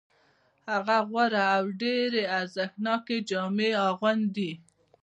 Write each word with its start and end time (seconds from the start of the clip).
هغه 0.71 0.97
غوره 1.09 1.43
او 1.57 1.65
ډېرې 1.81 2.23
ارزښتناکې 2.39 3.17
جامې 3.29 3.69
اغوندي 3.87 4.51